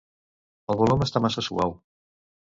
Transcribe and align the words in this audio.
El 0.73 0.79
volum 0.79 1.03
està 1.07 1.23
massa 1.27 1.45
suau. 1.51 1.77